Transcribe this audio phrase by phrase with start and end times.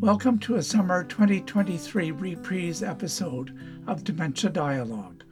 [0.00, 5.24] Welcome to a summer 2023 reprise episode of Dementia Dialogue.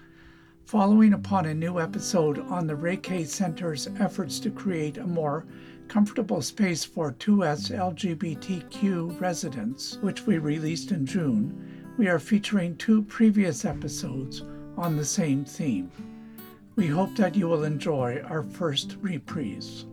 [0.65, 5.45] Following upon a new episode on the Rekai Center's efforts to create a more
[5.87, 13.03] comfortable space for 2S LGBTQ residents, which we released in June, we are featuring two
[13.03, 14.45] previous episodes
[14.79, 15.93] on the same theme.
[16.75, 19.85] We hope that you will enjoy our first reprise.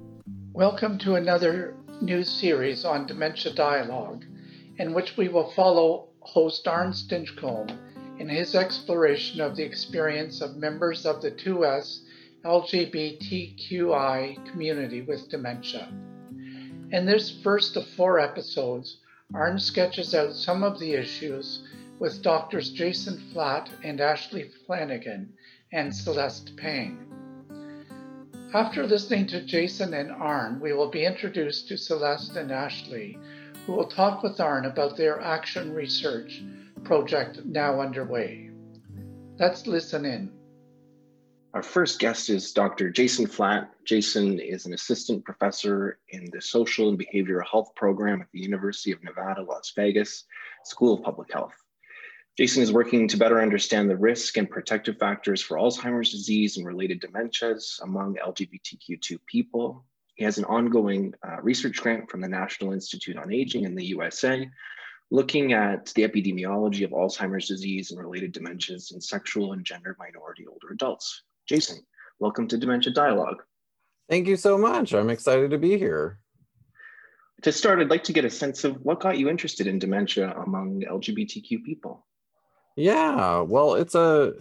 [0.54, 4.24] Welcome to another new series on Dementia Dialogue
[4.78, 7.78] in which we will follow host Arne Stinchcombe
[8.20, 12.00] in his exploration of the experience of members of the 2S
[12.46, 15.88] LGBTQI community with dementia.
[16.92, 18.98] In this first of four episodes,
[19.34, 21.64] Arne sketches out some of the issues
[22.00, 25.34] with doctors Jason Flatt and Ashley Flanagan
[25.72, 27.08] and Celeste Pang.
[28.54, 33.18] After listening to Jason and Arne, we will be introduced to Celeste and Ashley,
[33.66, 36.42] who will talk with Arne about their action research
[36.84, 38.50] project now underway.
[39.38, 40.32] Let's listen in.
[41.54, 42.90] Our first guest is Dr.
[42.90, 43.70] Jason Flatt.
[43.84, 48.92] Jason is an assistant professor in the Social and Behavioral Health program at the University
[48.94, 50.24] of Nevada, Las Vegas
[50.64, 51.54] School of Public Health.
[52.38, 56.66] Jason is working to better understand the risk and protective factors for Alzheimer's disease and
[56.66, 59.84] related dementias among LGBTQ2 people
[60.22, 63.86] he has an ongoing uh, research grant from the National Institute on Aging in the
[63.86, 64.48] USA,
[65.10, 70.46] looking at the epidemiology of Alzheimer's disease and related dementias in sexual and gender minority
[70.46, 71.24] older adults.
[71.50, 71.80] Jason,
[72.20, 73.42] welcome to Dementia Dialogue.
[74.12, 74.94] Thank you so much.
[74.94, 76.20] I'm excited to be here.
[77.42, 80.36] To start, I'd like to get a sense of what got you interested in dementia
[80.46, 82.06] among LGBTQ people.
[82.76, 84.36] Yeah, well, it's a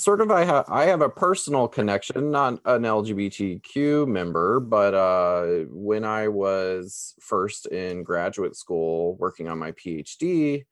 [0.00, 5.64] sort of I have I have a personal connection, not an LGBTQ member, but uh,
[5.68, 10.64] when I was first in graduate school working on my PhD,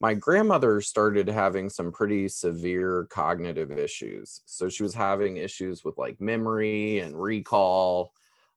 [0.00, 4.40] my grandmother started having some pretty severe cognitive issues.
[4.46, 8.12] So she was having issues with like memory and recall.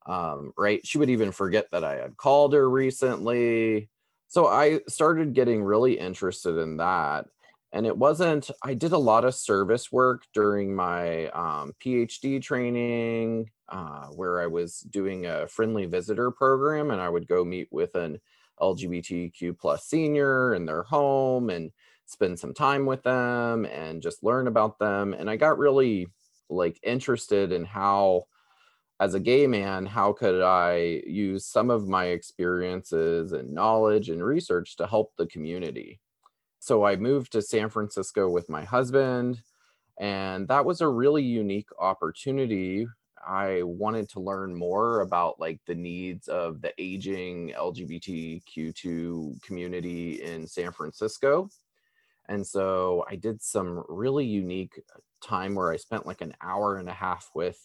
[0.06, 3.90] Um, right, she would even forget that I had called her recently.
[4.28, 7.26] So I started getting really interested in that
[7.74, 13.50] and it wasn't i did a lot of service work during my um, phd training
[13.68, 17.94] uh, where i was doing a friendly visitor program and i would go meet with
[17.96, 18.18] an
[18.60, 21.70] lgbtq plus senior in their home and
[22.06, 26.06] spend some time with them and just learn about them and i got really
[26.48, 28.22] like interested in how
[29.00, 34.24] as a gay man how could i use some of my experiences and knowledge and
[34.24, 35.98] research to help the community
[36.64, 39.42] so I moved to San Francisco with my husband,
[40.00, 42.86] and that was a really unique opportunity.
[43.22, 50.46] I wanted to learn more about like the needs of the aging LGBTQ2 community in
[50.46, 51.50] San Francisco.
[52.30, 56.78] And so I did some really unique uh, time where I spent like an hour
[56.78, 57.60] and a half with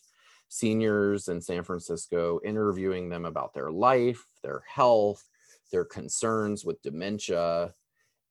[0.49, 5.23] seniors in San Francisco, interviewing them about their life, their health,
[5.71, 7.73] their concerns with dementia,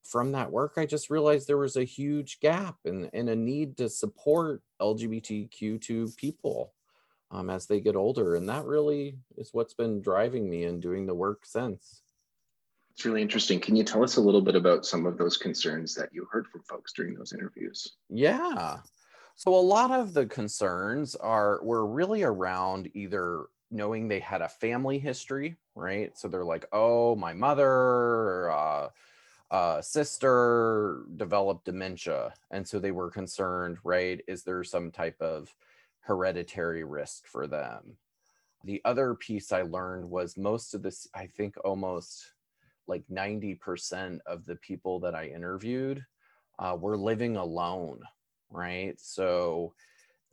[0.09, 3.77] from that work, I just realized there was a huge gap and, and a need
[3.79, 6.73] to support LGBTQ2 people
[7.31, 8.37] um, as they get older.
[8.37, 12.03] And that really is what's been driving me and doing the work since.
[12.93, 13.61] It's really interesting.
[13.61, 16.49] Can you tell us a little bit about some of those concerns that you heard
[16.49, 17.97] from folks during those interviews?
[18.09, 18.79] Yeah.
[19.37, 24.49] So a lot of the concerns are were really around either knowing they had a
[24.49, 26.17] family history, right?
[26.19, 28.89] So they're like, oh, my mother, uh,
[29.51, 32.35] uh, sister developed dementia.
[32.51, 34.21] And so they were concerned, right?
[34.29, 35.55] Is there some type of
[36.01, 37.97] hereditary risk for them?
[38.65, 42.33] The other piece I learned was most of this, I think almost
[42.87, 46.05] like 90% of the people that I interviewed
[46.59, 48.01] uh, were living alone,
[48.51, 48.99] right?
[48.99, 49.75] So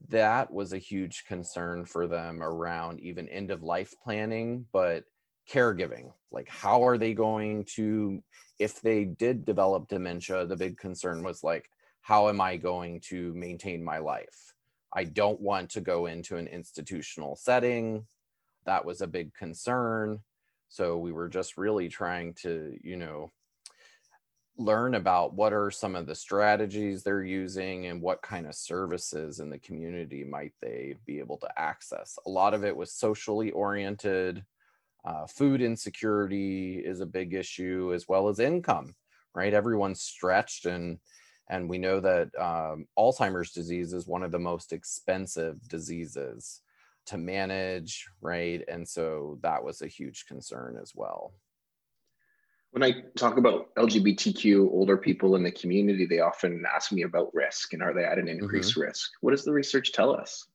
[0.10, 5.06] that was a huge concern for them around even end of life planning, but
[5.50, 8.22] caregiving like how are they going to
[8.58, 11.70] if they did develop dementia the big concern was like
[12.06, 14.54] how am i going to maintain my life?
[14.94, 18.06] I don't want to go into an institutional setting.
[18.68, 20.20] That was a big concern.
[20.70, 23.32] So we were just really trying to you know
[24.56, 29.40] learn about what are some of the strategies they're using and what kind of services
[29.40, 32.20] in the community might they be able to access.
[32.28, 34.46] A lot of it was socially oriented
[35.06, 38.96] uh, food insecurity is a big issue, as well as income.
[39.34, 40.98] Right, everyone's stretched, and
[41.50, 46.62] and we know that um, Alzheimer's disease is one of the most expensive diseases
[47.08, 48.08] to manage.
[48.22, 51.34] Right, and so that was a huge concern as well.
[52.72, 57.34] When I talk about LGBTQ older people in the community, they often ask me about
[57.34, 58.82] risk and are they at an increased mm-hmm.
[58.82, 59.12] risk?
[59.22, 60.46] What does the research tell us?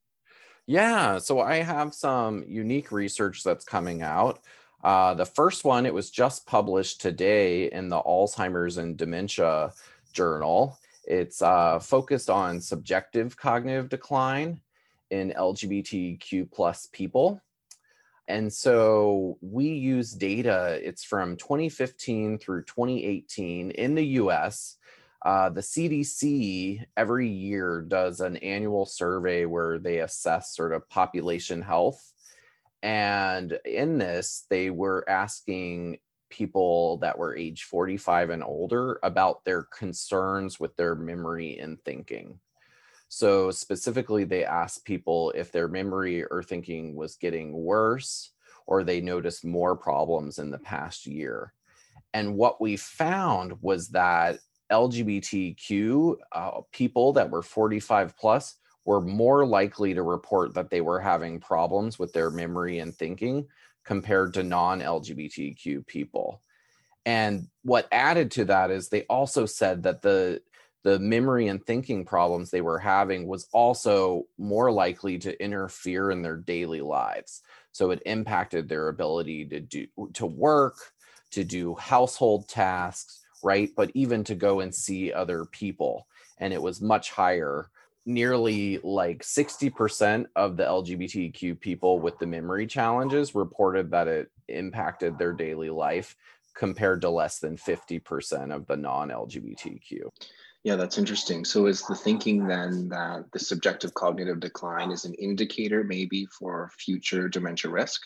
[0.66, 4.40] Yeah, so I have some unique research that's coming out.
[4.82, 9.72] Uh, the first one, it was just published today in the Alzheimer's and Dementia
[10.12, 10.78] Journal.
[11.04, 14.60] It's uh, focused on subjective cognitive decline
[15.10, 17.42] in LGBTQ plus people.
[18.28, 24.76] And so we use data, it's from 2015 through 2018 in the US.
[25.22, 31.60] Uh, the CDC every year does an annual survey where they assess sort of population
[31.60, 32.12] health.
[32.82, 35.98] And in this, they were asking
[36.30, 42.38] people that were age 45 and older about their concerns with their memory and thinking.
[43.08, 48.32] So specifically, they asked people if their memory or thinking was getting worse
[48.66, 51.52] or they noticed more problems in the past year.
[52.14, 54.38] And what we found was that
[54.70, 61.00] LGBTQ uh, people that were 45 plus were more likely to report that they were
[61.00, 63.46] having problems with their memory and thinking
[63.84, 66.42] compared to non LGBTQ people.
[67.06, 70.42] And what added to that is they also said that the
[70.82, 76.22] the memory and thinking problems they were having was also more likely to interfere in
[76.22, 77.42] their daily lives
[77.72, 80.76] so it impacted their ability to do to work
[81.30, 86.06] to do household tasks right but even to go and see other people
[86.38, 87.70] and it was much higher
[88.06, 95.18] nearly like 60% of the lgbtq people with the memory challenges reported that it impacted
[95.18, 96.16] their daily life
[96.54, 100.02] compared to less than 50% of the non-lgbtq
[100.62, 101.44] yeah, that's interesting.
[101.46, 106.70] So is the thinking then that the subjective cognitive decline is an indicator maybe for
[106.78, 108.02] future dementia risk?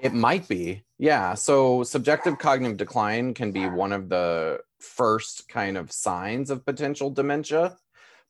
[0.00, 0.82] It might be.
[0.98, 1.34] Yeah.
[1.34, 7.10] So subjective cognitive decline can be one of the first kind of signs of potential
[7.10, 7.76] dementia,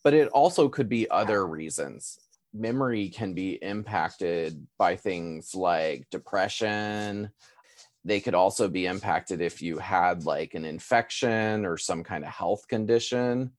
[0.05, 2.19] but it also could be other reasons.
[2.55, 7.31] Memory can be impacted by things like depression,
[8.07, 12.31] they could also be impacted if you had like an infection or some kind of
[12.31, 13.51] health condition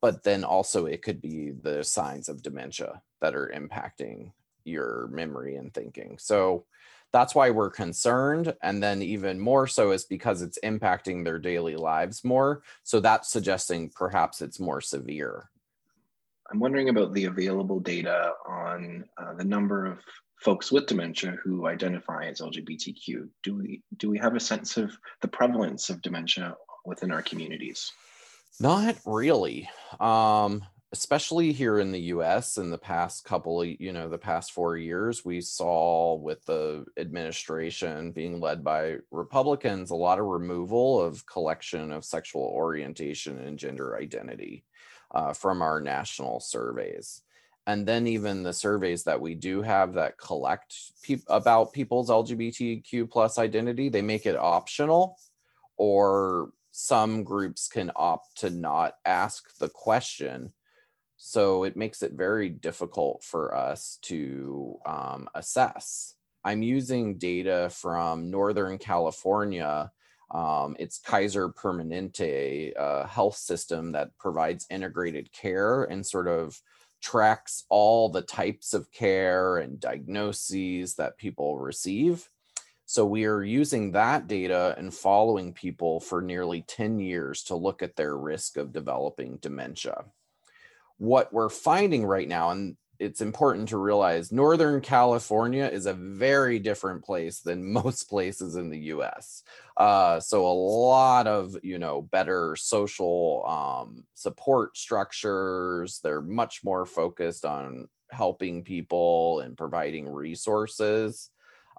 [0.00, 4.32] but then also it could be the signs of dementia that are impacting
[4.64, 6.64] your memory and thinking so
[7.12, 11.76] that's why we're concerned and then even more so is because it's impacting their daily
[11.76, 15.50] lives more so that's suggesting perhaps it's more severe
[16.50, 19.98] i'm wondering about the available data on uh, the number of
[20.42, 23.28] folks with dementia who identify as LGBTQ?
[23.42, 27.92] Do we do we have a sense of the prevalence of dementia within our communities?
[28.60, 29.70] Not really.
[30.00, 34.52] Um, especially here in the US in the past couple of, you know, the past
[34.52, 41.00] 4 years we saw with the administration being led by Republicans a lot of removal
[41.00, 44.64] of collection of sexual orientation and gender identity
[45.12, 47.22] uh, from our national surveys.
[47.66, 50.74] And then even the surveys that we do have that collect
[51.04, 55.16] pe- about people's lgbtq plus identity they make it optional
[55.76, 60.52] or some groups can opt to not ask the question
[61.24, 68.28] so it makes it very difficult for us to um, assess i'm using data from
[68.28, 69.90] northern california
[70.32, 76.58] um, it's Kaiser Permanente, a health system that provides integrated care and sort of
[77.02, 82.30] tracks all the types of care and diagnoses that people receive.
[82.86, 87.82] So we are using that data and following people for nearly 10 years to look
[87.82, 90.04] at their risk of developing dementia.
[91.02, 96.60] What we're finding right now, and it's important to realize Northern California is a very
[96.60, 99.42] different place than most places in the US.
[99.76, 105.98] Uh, so a lot of, you know, better social um, support structures.
[106.04, 111.30] They're much more focused on helping people and providing resources,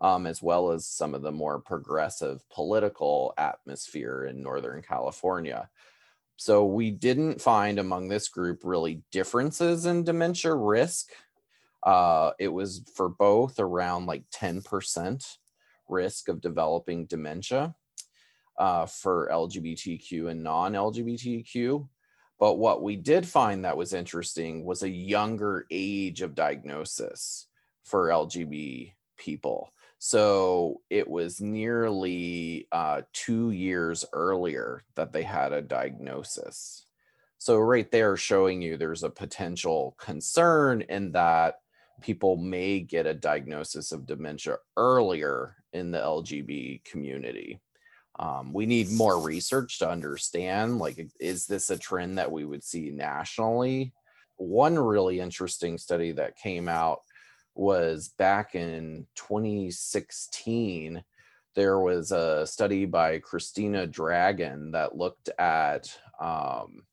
[0.01, 5.69] um, as well as some of the more progressive political atmosphere in Northern California.
[6.37, 11.09] So we didn't find among this group really differences in dementia risk.
[11.83, 15.23] Uh, it was for both around like 10%
[15.89, 17.75] risk of developing dementia
[18.57, 21.87] uh, for LGBTQ and non LGBTQ.
[22.39, 27.47] But what we did find that was interesting was a younger age of diagnosis
[27.83, 29.71] for LGBT people.
[30.05, 36.83] So it was nearly uh, two years earlier that they had a diagnosis.
[37.37, 41.61] So, right there, showing you there's a potential concern in that
[42.01, 47.61] people may get a diagnosis of dementia earlier in the LGB community.
[48.19, 52.65] Um, we need more research to understand like, is this a trend that we would
[52.65, 53.93] see nationally?
[54.35, 57.03] One really interesting study that came out
[57.55, 61.03] was back in 2016
[61.55, 66.83] there was a study by Christina Dragon that looked at um,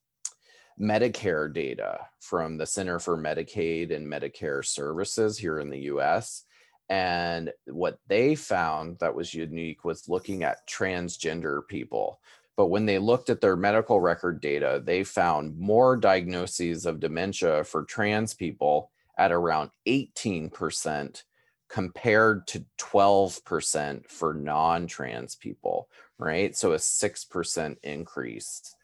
[0.79, 6.45] Medicare data from the Center for Medicaid and Medicare Services here in the US.
[6.88, 12.21] And what they found that was unique was looking at transgender people.
[12.57, 17.64] But when they looked at their medical record data, they found more diagnoses of dementia
[17.64, 18.90] for trans people
[19.21, 21.25] at around 18%
[21.69, 26.57] compared to 12% for non trans people, right?
[26.57, 28.75] So a 6% increase.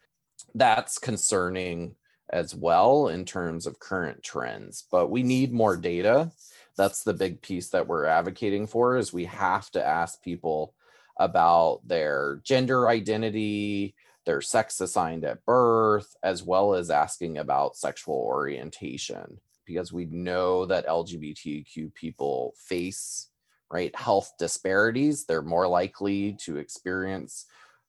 [0.53, 1.95] That's concerning
[2.29, 6.31] as well in terms of current trends, but we need more data.
[6.77, 10.75] That's the big piece that we're advocating for is we have to ask people
[11.19, 13.95] about their gender identity,
[14.27, 20.65] their sex assigned at birth, as well as asking about sexual orientation because we know
[20.65, 23.29] that LGBTQ people face
[23.69, 25.25] right health disparities.
[25.25, 27.45] They're more likely to experience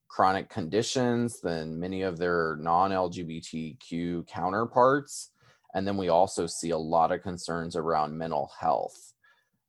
[0.09, 5.31] chronic conditions than many of their non-LGBTQ counterparts.
[5.75, 9.13] And then we also see a lot of concerns around mental health.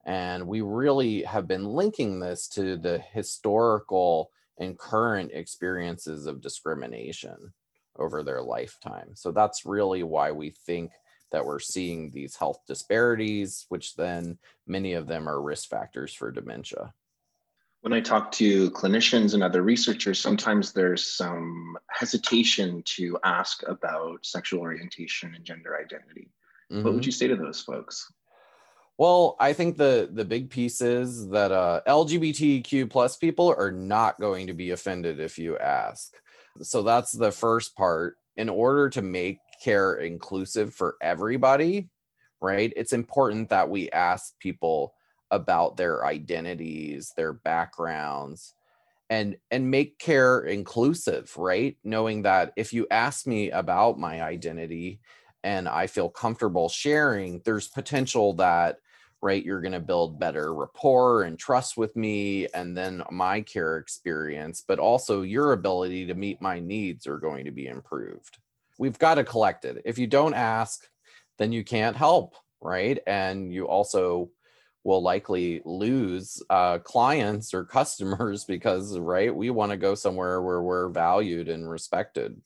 [0.06, 7.54] And we really have been linking this to the historical and current experiences of discrimination
[7.98, 9.12] over their lifetime.
[9.14, 10.92] So that's really why we think
[11.32, 16.32] that we're seeing these health disparities, which then many of them are risk factors for
[16.32, 16.94] dementia.
[17.82, 24.26] When I talk to clinicians and other researchers, sometimes there's some hesitation to ask about
[24.26, 26.30] sexual orientation and gender identity.
[26.72, 26.84] Mm-hmm.
[26.84, 27.08] What would mm-hmm.
[27.08, 28.12] you say to those folks?
[29.00, 34.20] Well, I think the the big piece is that uh, LGBTQ plus people are not
[34.20, 36.14] going to be offended if you ask.
[36.62, 38.18] So that's the first part.
[38.36, 41.90] In order to make care inclusive for everybody,
[42.42, 42.74] right?
[42.76, 44.94] It's important that we ask people
[45.32, 48.54] about their identities, their backgrounds,
[49.10, 51.78] and and make care inclusive, right?
[51.84, 55.00] Knowing that if you ask me about my identity
[55.44, 58.78] and I feel comfortable sharing, there's potential that
[59.22, 63.78] right you're going to build better rapport and trust with me and then my care
[63.78, 68.38] experience but also your ability to meet my needs are going to be improved
[68.80, 69.84] we've got to collect it.
[69.86, 70.88] If you don't ask,
[71.38, 72.98] then you can't help, right?
[73.06, 74.32] And you also
[74.84, 80.64] will likely lose uh, clients or customers because, right, we want to go somewhere where
[80.64, 82.42] we're valued and respected.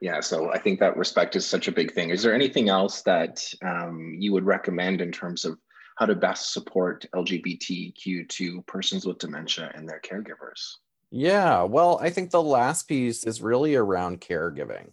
[0.00, 2.10] Yeah, so I think that respect is such a big thing.
[2.10, 5.58] Is there anything else that um, you would recommend in terms of
[5.98, 10.76] how to best support LGBTQ2 persons with dementia and their caregivers?
[11.10, 14.92] Yeah, well, I think the last piece is really around caregiving.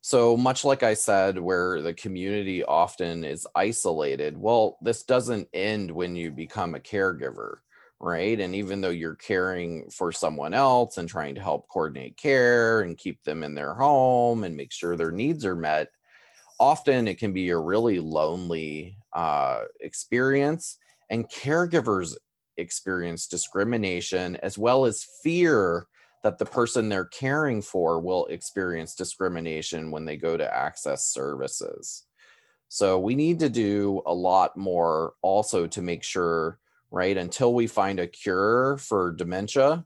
[0.00, 5.90] So, much like I said, where the community often is isolated, well, this doesn't end
[5.90, 7.56] when you become a caregiver,
[8.00, 8.38] right?
[8.38, 12.96] And even though you're caring for someone else and trying to help coordinate care and
[12.96, 15.88] keep them in their home and make sure their needs are met,
[16.60, 20.78] often it can be a really lonely uh, experience.
[21.10, 22.14] And caregivers
[22.56, 25.86] experience discrimination as well as fear
[26.22, 32.04] that the person they're caring for will experience discrimination when they go to access services.
[32.68, 36.58] So we need to do a lot more also to make sure,
[36.90, 39.84] right, until we find a cure for dementia,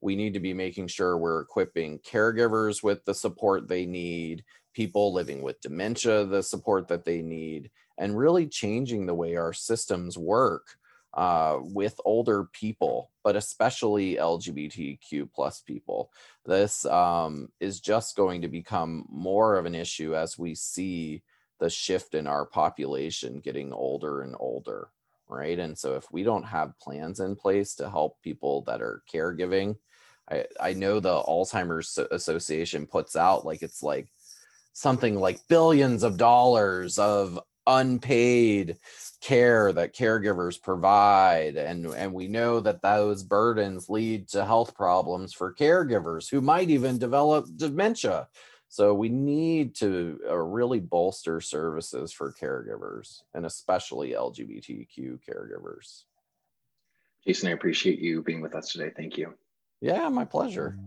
[0.00, 5.12] we need to be making sure we're equipping caregivers with the support they need, people
[5.12, 10.16] living with dementia, the support that they need, and really changing the way our systems
[10.16, 10.76] work
[11.14, 16.10] uh, with older people, but especially LGBTQ plus people.
[16.44, 21.22] This um, is just going to become more of an issue as we see
[21.58, 24.88] the shift in our population getting older and older,
[25.28, 25.58] right?
[25.58, 29.76] And so if we don't have plans in place to help people that are caregiving,
[30.30, 34.08] I, I know the Alzheimer's Association puts out like it's like
[34.72, 38.76] something like billions of dollars of unpaid
[39.20, 45.34] care that caregivers provide and and we know that those burdens lead to health problems
[45.34, 48.28] for caregivers who might even develop dementia.
[48.68, 56.04] So we need to uh, really bolster services for caregivers and especially lgbtq caregivers.
[57.26, 58.90] Jason i appreciate you being with us today.
[58.96, 59.34] Thank you.
[59.80, 60.78] Yeah my pleasure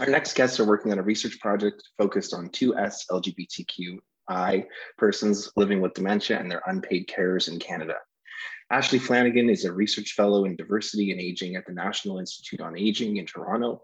[0.00, 4.66] Our next guests are working on a research project focused on 2S LGBTQI
[4.98, 7.94] persons living with dementia and their unpaid carers in Canada.
[8.70, 12.76] Ashley Flanagan is a research fellow in diversity and aging at the National Institute on
[12.76, 13.82] Aging in Toronto.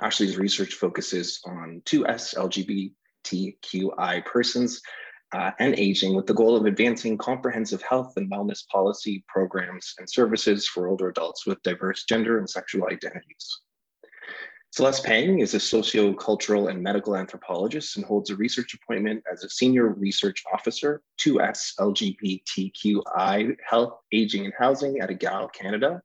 [0.00, 2.94] Ashley's research focuses on 2S
[3.26, 4.80] LGBTQI persons
[5.34, 10.08] uh, and aging with the goal of advancing comprehensive health and wellness policy programs and
[10.08, 13.60] services for older adults with diverse gender and sexual identities.
[14.72, 19.50] Celeste Pang is a sociocultural and medical anthropologist and holds a research appointment as a
[19.50, 26.00] senior research officer, 2S LGBTQI Health, Aging and Housing at Egale Canada.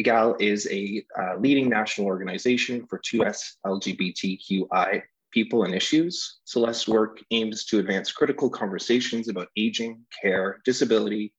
[0.00, 6.38] Egale is a uh, leading national organization for 2S LGBTQI people and issues.
[6.46, 11.34] Celeste's work aims to advance critical conversations about aging, care, disability,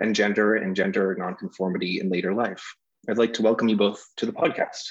[0.00, 2.64] and gender and gender nonconformity in later life.
[3.10, 4.84] I'd like to welcome you both to the podcast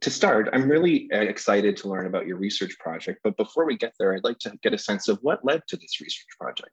[0.00, 3.20] to start, I'm really uh, excited to learn about your research project.
[3.22, 5.76] But before we get there, I'd like to get a sense of what led to
[5.76, 6.72] this research project.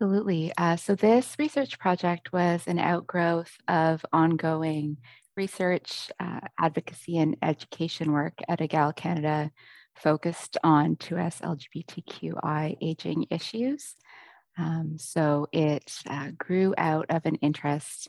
[0.00, 0.52] Absolutely.
[0.58, 4.96] Uh, so, this research project was an outgrowth of ongoing
[5.36, 9.52] research, uh, advocacy, and education work at Egale Canada
[9.94, 13.94] focused on 2S LGBTQI aging issues.
[14.58, 18.08] Um, so, it uh, grew out of an interest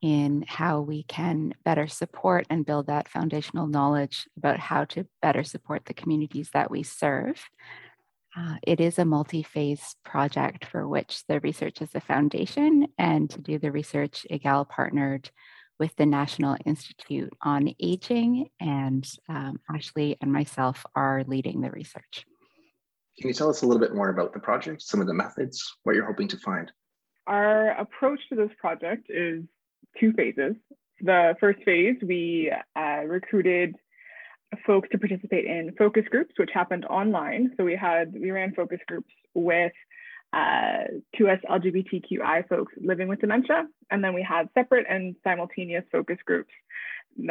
[0.00, 5.42] in how we can better support and build that foundational knowledge about how to better
[5.42, 7.42] support the communities that we serve.
[8.36, 13.30] Uh, it is a multi phase project for which the research is the foundation, and
[13.30, 15.30] to do the research, Egale partnered
[15.78, 22.26] with the National Institute on Aging, and um, Ashley and myself are leading the research.
[23.18, 25.76] Can you tell us a little bit more about the project, some of the methods,
[25.82, 26.70] what you're hoping to find?
[27.26, 29.42] Our approach to this project is
[29.98, 30.54] two phases.
[31.00, 33.76] The first phase, we uh, recruited
[34.66, 37.52] folks to participate in focus groups, which happened online.
[37.56, 39.72] So we had we ran focus groups with
[40.32, 40.84] uh,
[41.18, 46.52] 2S LGBTQI folks living with dementia, and then we had separate and simultaneous focus groups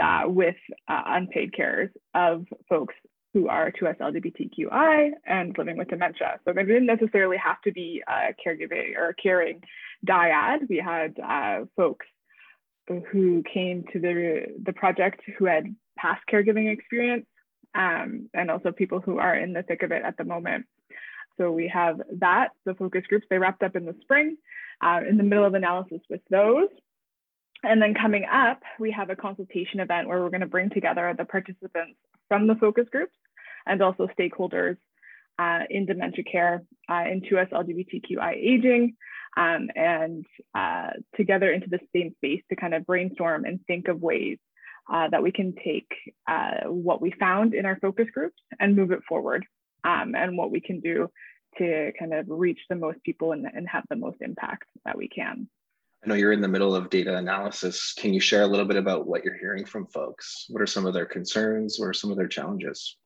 [0.01, 0.55] uh, with
[0.87, 2.95] uh, unpaid carers of folks
[3.33, 6.39] who are 2S LGBTQI and living with dementia.
[6.45, 9.62] So they didn't necessarily have to be a caregiving or caring
[10.07, 10.67] dyad.
[10.69, 12.05] We had uh, folks
[12.88, 17.26] who came to the, the project who had past caregiving experience
[17.76, 20.65] um, and also people who are in the thick of it at the moment.
[21.38, 24.38] So we have that, the focus groups, they wrapped up in the spring,
[24.82, 26.69] uh, in the middle of analysis with those.
[27.63, 31.13] And then coming up, we have a consultation event where we're going to bring together
[31.17, 31.97] the participants
[32.28, 33.13] from the focus groups
[33.65, 34.78] and also stakeholders
[35.39, 38.95] uh, in dementia care, uh, in 2S LGBTQI aging,
[39.36, 44.02] um, and uh, together into the same space to kind of brainstorm and think of
[44.02, 44.38] ways
[44.91, 45.91] uh, that we can take
[46.28, 49.45] uh, what we found in our focus groups and move it forward
[49.84, 51.10] um, and what we can do
[51.58, 55.08] to kind of reach the most people and, and have the most impact that we
[55.08, 55.47] can.
[56.04, 57.93] I know you're in the middle of data analysis.
[57.97, 60.45] Can you share a little bit about what you're hearing from folks?
[60.50, 62.97] What are some of their concerns or some of their challenges?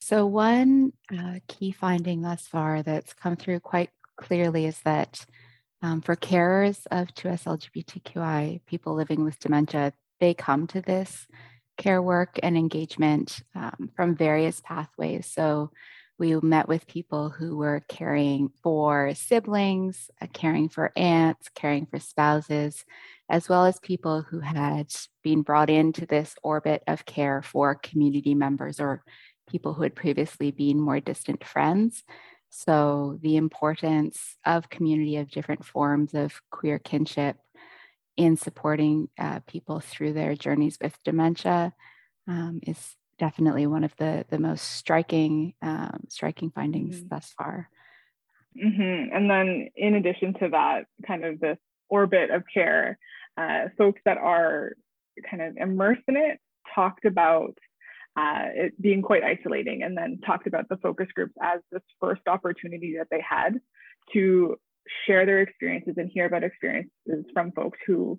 [0.00, 5.24] So, one uh, key finding thus far that's come through quite clearly is that
[5.82, 11.26] um, for carers of 2S LGBTQI people living with dementia, they come to this
[11.76, 15.26] care work and engagement um, from various pathways.
[15.26, 15.70] So
[16.18, 22.00] we met with people who were caring for siblings, uh, caring for aunts, caring for
[22.00, 22.84] spouses,
[23.30, 28.34] as well as people who had been brought into this orbit of care for community
[28.34, 29.04] members or
[29.48, 32.04] people who had previously been more distant friends.
[32.50, 37.36] So, the importance of community of different forms of queer kinship
[38.16, 41.72] in supporting uh, people through their journeys with dementia
[42.26, 47.08] um, is definitely one of the the most striking um, striking findings mm-hmm.
[47.08, 47.68] thus far.
[48.56, 49.14] Mm-hmm.
[49.14, 51.58] And then, in addition to that, kind of this
[51.88, 52.98] orbit of care,
[53.36, 54.72] uh, folks that are
[55.30, 56.38] kind of immersed in it
[56.74, 57.56] talked about
[58.16, 62.22] uh, it being quite isolating, and then talked about the focus groups as this first
[62.26, 63.60] opportunity that they had
[64.12, 64.56] to
[65.06, 68.18] share their experiences and hear about experiences from folks who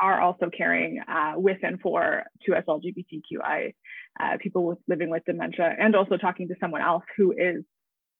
[0.00, 3.74] are also caring uh, with and for 2S LGBTQI
[4.18, 7.62] uh, people with, living with dementia, and also talking to someone else who is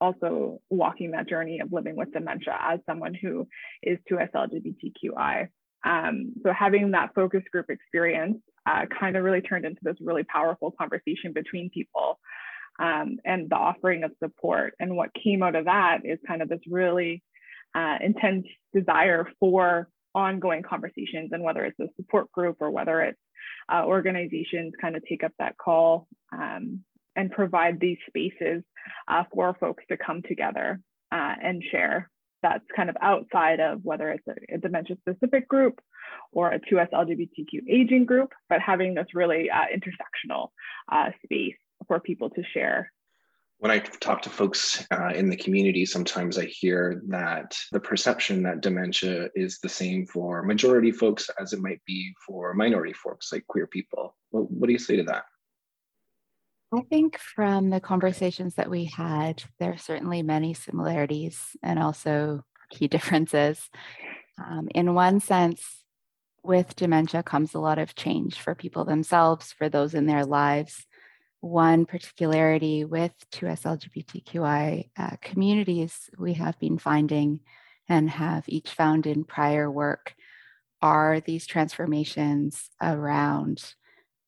[0.01, 3.47] also walking that journey of living with dementia as someone who
[3.83, 5.49] is 2S LGBTQI.
[5.85, 10.25] Um, so having that focus group experience uh, kind of really turned into this really
[10.25, 12.19] powerful conversation between people
[12.79, 14.75] um, and the offering of support.
[14.79, 17.23] And what came out of that is kind of this really
[17.75, 23.19] uh, intense desire for ongoing conversations and whether it's a support group or whether it's
[23.73, 26.81] uh, organizations kind of take up that call um,
[27.16, 28.62] and provide these spaces
[29.09, 30.81] uh, for folks to come together
[31.12, 32.11] uh, and share
[32.42, 35.81] that's kind of outside of whether it's a, a dementia specific group
[36.33, 40.48] or a 2S LGBTQ aging group, but having this really uh, intersectional
[40.90, 42.90] uh, space for people to share
[43.61, 48.42] when I talk to folks uh, in the community, sometimes I hear that the perception
[48.44, 53.31] that dementia is the same for majority folks as it might be for minority folks,
[53.31, 54.16] like queer people.
[54.33, 55.24] Well, what do you say to that?
[56.72, 62.44] I think from the conversations that we had, there are certainly many similarities and also
[62.70, 63.68] key differences.
[64.38, 65.85] Um, in one sense,
[66.42, 70.87] with dementia comes a lot of change for people themselves, for those in their lives
[71.40, 77.40] one particularity with 2S LGBTQI uh, communities we have been finding
[77.88, 80.14] and have each found in prior work
[80.83, 83.74] are these transformations around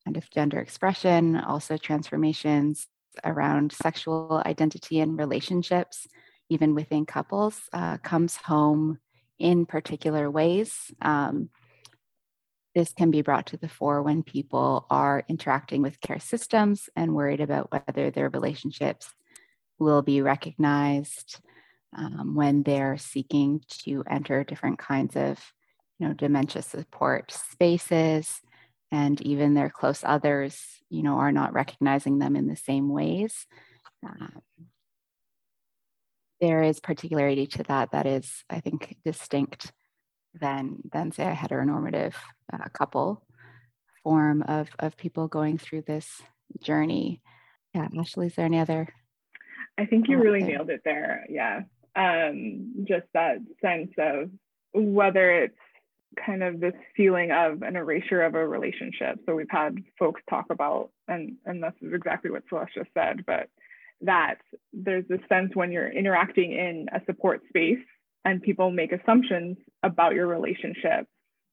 [0.04, 2.86] kind of gender expression, also transformations
[3.24, 6.06] around sexual identity and relationships,
[6.48, 8.98] even within couples, uh, comes home
[9.38, 10.92] in particular ways.
[11.00, 11.50] Um,
[12.74, 17.14] this can be brought to the fore when people are interacting with care systems and
[17.14, 19.12] worried about whether their relationships
[19.78, 21.40] will be recognized
[21.96, 25.38] um, when they're seeking to enter different kinds of
[25.98, 28.40] you know dementia support spaces
[28.92, 30.56] and even their close others
[30.88, 33.46] you know are not recognizing them in the same ways
[34.06, 34.40] um,
[36.40, 39.72] there is particularity to that that is i think distinct
[40.40, 42.14] than than say a heteronormative
[42.52, 43.24] uh, couple
[44.02, 46.22] form of of people going through this
[46.60, 47.20] journey.
[47.74, 48.88] Yeah, Ashley, is there any other?
[49.78, 51.24] I think you really nailed it there.
[51.28, 51.62] Yeah,
[51.96, 54.30] um, just that sense of
[54.74, 55.58] whether it's
[56.24, 59.18] kind of this feeling of an erasure of a relationship.
[59.26, 63.24] So we've had folks talk about, and and this is exactly what Celeste just said,
[63.26, 63.48] but
[64.02, 64.36] that
[64.72, 67.84] there's this sense when you're interacting in a support space
[68.24, 71.06] and people make assumptions about your relationship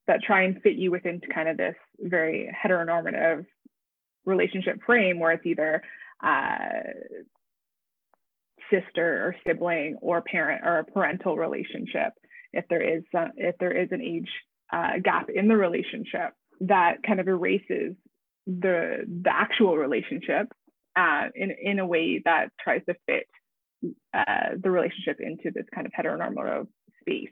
[0.08, 3.46] that try and fit you within kind of this very heteronormative
[4.26, 5.82] relationship frame where it's either
[6.24, 6.58] uh,
[8.72, 12.14] sister or sibling or parent or a parental relationship
[12.54, 13.04] if there is
[13.38, 14.30] if there is an age
[14.72, 17.96] uh, gap in the relationship that kind of erases
[18.46, 20.52] the the actual relationship
[20.96, 23.28] uh, in in a way that tries to fit
[24.14, 26.68] uh, the relationship into this kind of heteronormative
[27.02, 27.30] space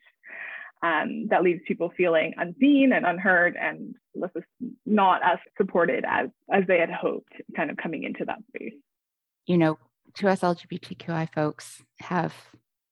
[0.84, 3.96] um, that leaves people feeling unseen and unheard and
[4.86, 8.74] not as supported as as they had hoped kind of coming into that space.
[9.46, 9.78] You know
[10.16, 12.34] to us lgbtqi folks have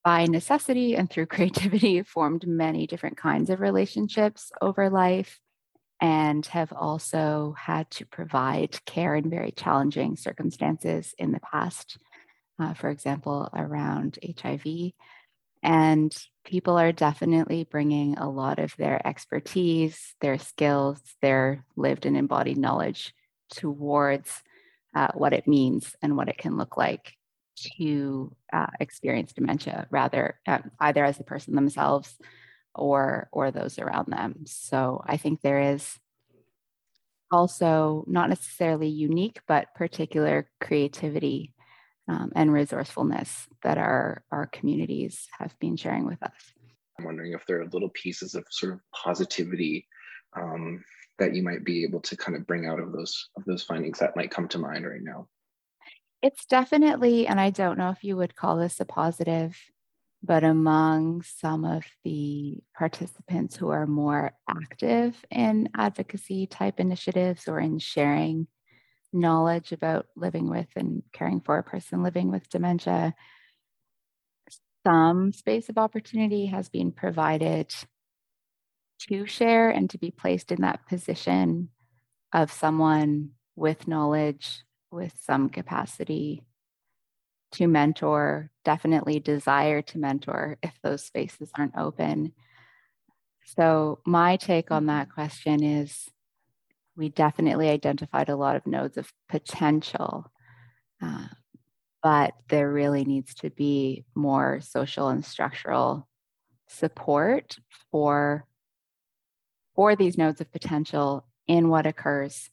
[0.06, 5.39] by necessity and through creativity formed many different kinds of relationships over life
[6.00, 11.98] and have also had to provide care in very challenging circumstances in the past
[12.60, 14.94] uh, for example, around HIV.
[15.63, 16.15] And
[16.46, 22.58] people are definitely bringing a lot of their expertise, their skills, their lived and embodied
[22.58, 23.13] knowledge
[23.50, 24.44] towards
[24.96, 27.13] uh, what it means and what it can look like
[27.78, 32.18] to uh, experience dementia, rather um, either as the person themselves
[32.74, 34.46] or or those around them.
[34.46, 35.98] So I think there is
[37.32, 41.54] also not necessarily unique, but particular creativity
[42.08, 46.32] um, and resourcefulness that our, our communities have been sharing with us.
[47.00, 49.88] I'm wondering if there are little pieces of sort of positivity
[50.38, 50.84] um,
[51.18, 54.00] that you might be able to kind of bring out of those of those findings
[54.00, 55.28] that might come to mind right now.
[56.21, 59.58] It's definitely, and I don't know if you would call this a positive,
[60.23, 67.60] but among some of the participants who are more active in advocacy type initiatives or
[67.60, 68.47] in sharing
[69.13, 73.13] knowledge about living with and caring for a person living with dementia,
[74.86, 77.73] some space of opportunity has been provided
[78.99, 81.69] to share and to be placed in that position
[82.34, 86.43] of someone with knowledge, with some capacity
[87.54, 92.34] to mentor, definitely desire to mentor if those spaces aren't open.
[93.45, 96.10] So, my take on that question is
[96.95, 100.32] we definitely identified a lot of nodes of potential,
[101.02, 101.28] uh,
[102.02, 106.08] but there really needs to be more social and structural
[106.67, 107.58] support
[107.91, 108.45] for
[109.76, 112.50] for these nodes of potential in what occurs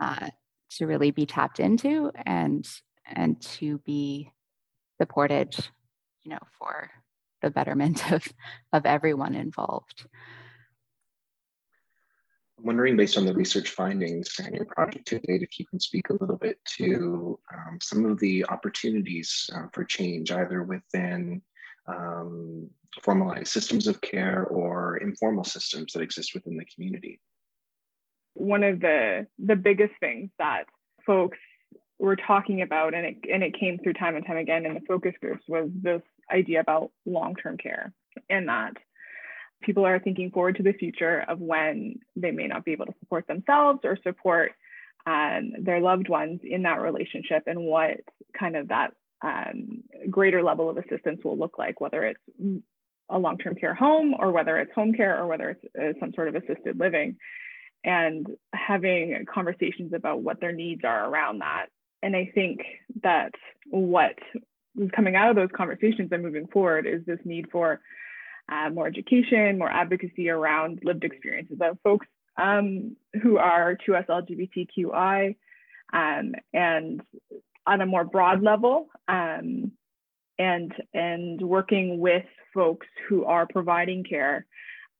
[0.00, 0.28] uh,
[0.70, 2.68] to really be tapped into and
[3.06, 4.30] and to be
[5.00, 5.54] supported
[6.22, 6.90] you know for
[7.42, 8.26] the betterment of
[8.72, 10.06] of everyone involved
[12.58, 15.80] I'm wondering, based on the research findings and your project to date, if you can
[15.80, 21.42] speak a little bit to um, some of the opportunities uh, for change, either within
[21.86, 22.70] um,
[23.02, 27.20] formalized systems of care or informal systems that exist within the community?
[28.34, 30.64] One of the the biggest things that
[31.06, 31.38] folks
[31.98, 34.80] were talking about, and it and it came through time and time again in the
[34.80, 37.92] focus groups, was this idea about long-term care
[38.30, 38.72] and that
[39.62, 42.94] people are thinking forward to the future of when they may not be able to
[43.00, 44.52] support themselves or support
[45.06, 48.00] um, their loved ones in that relationship and what
[48.38, 48.92] kind of that
[49.22, 52.20] um, greater level of assistance will look like, whether it's
[53.10, 56.28] a long-term care home or whether it's home care or whether it's uh, some sort
[56.28, 57.16] of assisted living
[57.84, 61.66] and having conversations about what their needs are around that.
[62.02, 62.60] And I think
[63.02, 63.32] that
[63.70, 64.14] what
[64.78, 67.80] is coming out of those conversations and moving forward is this need for
[68.50, 75.36] uh, more education, more advocacy around lived experiences of folks um, who are 2S LGBTQI
[75.92, 77.02] um, and
[77.66, 79.72] on a more broad level um,
[80.38, 84.46] and and working with folks who are providing care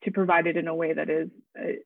[0.05, 1.29] to provide it in a way that is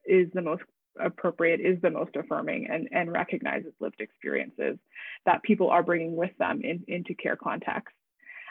[0.05, 0.63] is the most
[0.99, 4.79] appropriate is the most affirming and, and recognizes lived experiences
[5.27, 7.95] that people are bringing with them in, into care context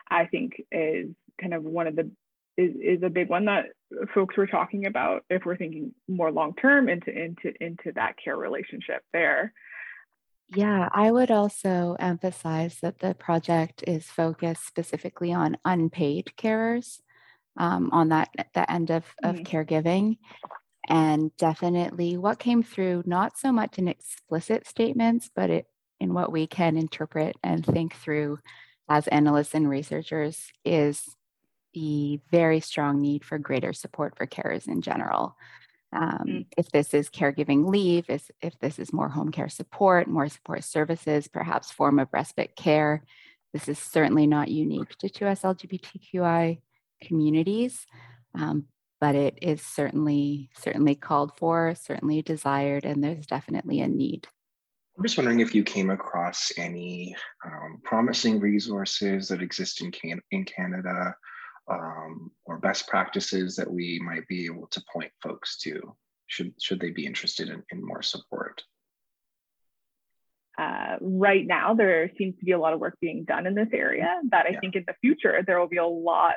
[0.10, 1.08] i think is
[1.40, 2.10] kind of one of the
[2.58, 3.66] is, is a big one that
[4.14, 8.38] folks were talking about if we're thinking more long term into into into that care
[8.38, 9.54] relationship there
[10.50, 17.00] yeah, I would also emphasize that the project is focused specifically on unpaid carers
[17.58, 19.44] um, on that the end of, of mm-hmm.
[19.44, 20.18] caregiving.
[20.88, 25.68] And definitely what came through, not so much in explicit statements, but it,
[26.00, 28.40] in what we can interpret and think through
[28.90, 31.04] as analysts and researchers, is
[31.74, 35.36] the very strong need for greater support for carers in general.
[35.94, 36.46] Um, mm.
[36.58, 40.64] If this is caregiving leave, if, if this is more home care support, more support
[40.64, 43.04] services, perhaps form of respite care,
[43.54, 46.60] this is certainly not unique to 2S LGBTQI
[47.02, 47.86] communities,
[48.36, 48.66] um,
[49.00, 54.28] but it is certainly certainly called for, certainly desired, and there's definitely a need.
[54.98, 60.24] I'm just wondering if you came across any um, promising resources that exist in, can-
[60.32, 61.16] in Canada
[61.70, 65.96] um, or best practices that we might be able to point folks to
[66.28, 68.64] should should they be interested in, in more support
[70.58, 73.70] uh, right now there seems to be a lot of work being done in this
[73.74, 74.60] area that i yeah.
[74.60, 76.36] think in the future there will be a lot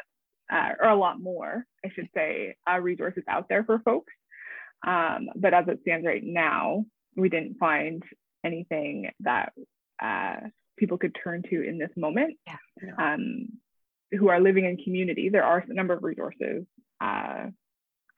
[0.50, 4.12] uh, or a lot more i should say uh, resources out there for folks
[4.86, 6.84] um, but as it stands right now
[7.16, 8.02] we didn't find
[8.44, 9.52] anything that
[10.02, 10.36] uh,
[10.78, 12.56] people could turn to in this moment yeah.
[12.98, 13.48] um,
[14.12, 16.64] who are living in community, there are a number of resources
[17.00, 17.46] uh,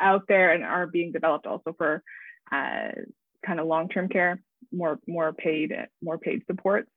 [0.01, 2.03] out there and are being developed also for
[2.51, 2.89] uh,
[3.45, 4.41] kind of long-term care,
[4.73, 6.91] more more paid more paid supports,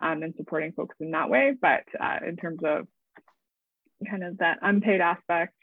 [0.00, 1.54] um, and supporting folks in that way.
[1.60, 2.86] But uh, in terms of
[4.04, 5.54] kind of that unpaid aspect,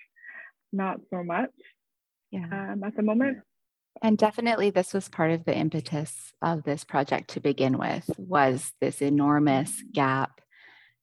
[0.72, 1.52] not so much
[2.32, 2.46] yeah.
[2.74, 3.40] um, at the moment.
[4.02, 8.72] And definitely this was part of the impetus of this project to begin with was
[8.80, 10.42] this enormous gap.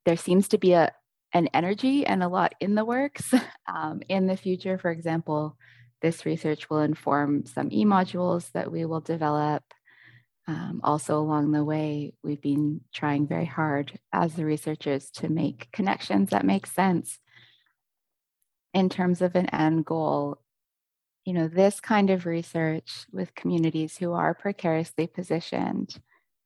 [0.04, 0.92] There seems to be a,
[1.32, 3.32] an energy and a lot in the works.
[3.68, 5.56] Um, in the future, for example,
[6.00, 9.64] this research will inform some e modules that we will develop.
[10.46, 15.68] Um, also, along the way, we've been trying very hard as the researchers to make
[15.72, 17.18] connections that make sense
[18.76, 20.38] in terms of an end goal.
[21.24, 25.98] You know, this kind of research with communities who are precariously positioned,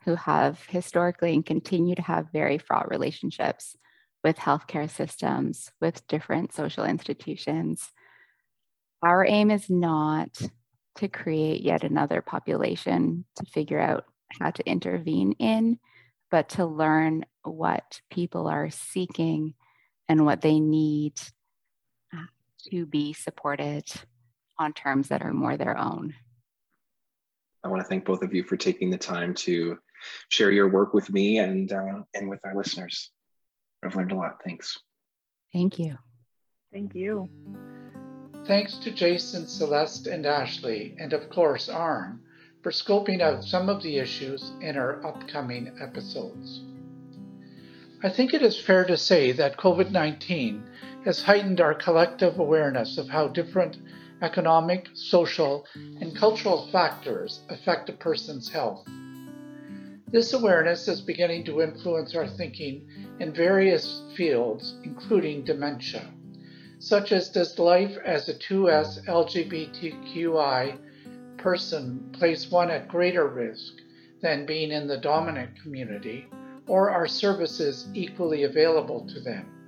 [0.04, 3.76] who have historically and continue to have very fraught relationships
[4.22, 7.90] with healthcare systems, with different social institutions.
[9.02, 10.40] Our aim is not
[10.98, 14.04] to create yet another population to figure out
[14.40, 15.80] how to intervene in,
[16.30, 19.54] but to learn what people are seeking
[20.08, 21.14] and what they need
[22.70, 23.84] to be supported
[24.58, 26.14] on terms that are more their own.
[27.64, 29.78] I want to thank both of you for taking the time to
[30.28, 33.10] share your work with me and uh, and with our listeners.
[33.84, 34.38] I've learned a lot.
[34.44, 34.78] Thanks.
[35.52, 35.96] Thank you.
[36.72, 37.28] Thank you.
[38.46, 42.20] Thanks to Jason, Celeste, and Ashley, and of course, Arne,
[42.62, 46.62] for scoping out some of the issues in our upcoming episodes.
[48.02, 50.64] I think it is fair to say that COVID 19
[51.04, 53.78] has heightened our collective awareness of how different
[54.22, 58.86] economic, social, and cultural factors affect a person's health.
[60.12, 62.86] This awareness is beginning to influence our thinking
[63.20, 66.04] in various fields, including dementia,
[66.78, 70.78] such as does life as a 2S LGBTQI
[71.38, 73.74] person place one at greater risk
[74.20, 76.26] than being in the dominant community,
[76.66, 79.59] or are services equally available to them?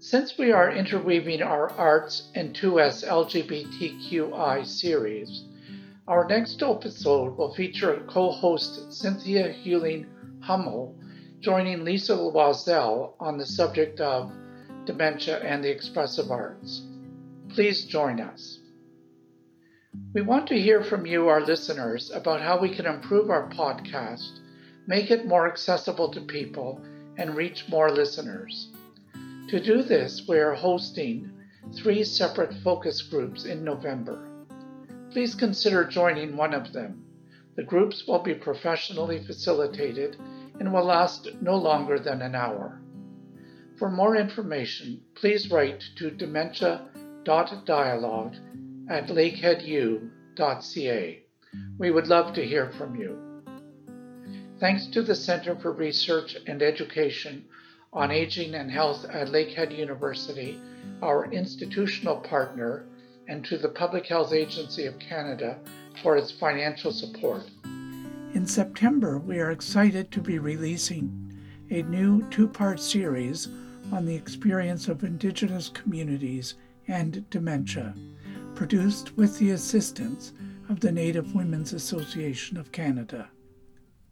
[0.00, 5.42] Since we are interweaving our arts and 2S LGBTQI series,
[6.06, 10.06] our next episode will feature co host Cynthia Huling
[10.40, 10.94] Hummel
[11.40, 14.30] joining Lisa Loiselle on the subject of
[14.84, 16.82] dementia and the expressive arts.
[17.48, 18.60] Please join us.
[20.14, 24.38] We want to hear from you, our listeners, about how we can improve our podcast,
[24.86, 26.80] make it more accessible to people,
[27.16, 28.68] and reach more listeners.
[29.48, 31.32] To do this, we are hosting
[31.74, 34.28] three separate focus groups in November.
[35.10, 37.06] Please consider joining one of them.
[37.56, 40.18] The groups will be professionally facilitated
[40.60, 42.82] and will last no longer than an hour.
[43.78, 48.34] For more information, please write to dementia.dialogue
[48.90, 51.22] at lakeheadu.ca.
[51.78, 53.18] We would love to hear from you.
[54.60, 57.46] Thanks to the Center for Research and Education
[57.92, 58.12] on mm-hmm.
[58.12, 60.60] Aging and Health at Lakehead University,
[61.02, 62.84] our institutional partner,
[63.28, 65.58] and to the Public Health Agency of Canada
[66.02, 67.42] for its financial support.
[68.34, 71.34] In September, we are excited to be releasing
[71.70, 73.48] a new two part series
[73.92, 76.54] on the experience of Indigenous communities
[76.88, 77.94] and dementia,
[78.54, 80.32] produced with the assistance
[80.68, 83.28] of the Native Women's Association of Canada.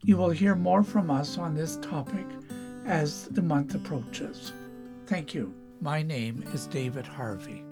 [0.03, 2.27] You will hear more from us on this topic
[2.87, 4.53] as the month approaches.
[5.07, 5.53] Thank you.
[5.81, 7.65] My name is David Harvey.